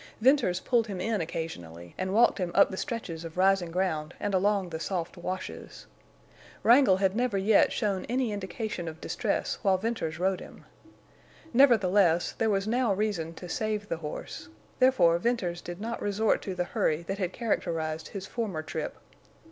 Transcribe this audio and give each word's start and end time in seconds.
Venters 0.19 0.59
pulled 0.59 0.87
him 0.87 0.99
in 0.99 1.21
occasionally, 1.21 1.93
and 1.95 2.11
walked 2.11 2.39
him 2.39 2.51
up 2.55 2.71
the 2.71 2.75
stretches 2.75 3.23
of 3.23 3.37
rising 3.37 3.69
ground 3.69 4.15
and 4.19 4.33
along 4.33 4.69
the 4.69 4.79
soft 4.79 5.15
washes. 5.15 5.85
Wrangle 6.63 6.97
had 6.97 7.15
never 7.15 7.37
yet 7.37 7.71
shown 7.71 8.05
any 8.09 8.31
indication 8.31 8.87
of 8.87 8.99
distress 8.99 9.59
while 9.61 9.77
Venters 9.77 10.17
rode 10.17 10.39
him. 10.39 10.65
Nevertheless, 11.53 12.31
there 12.31 12.49
was 12.49 12.67
now 12.67 12.91
reason 12.91 13.35
to 13.35 13.47
save 13.47 13.89
the 13.89 13.97
horse, 13.97 14.49
therefore 14.79 15.19
Venters 15.19 15.61
did 15.61 15.79
not 15.79 16.01
resort 16.01 16.41
to 16.41 16.55
the 16.55 16.63
hurry 16.63 17.03
that 17.03 17.19
had 17.19 17.31
characterized 17.31 18.07
his 18.07 18.25
former 18.25 18.63
trip. 18.63 18.95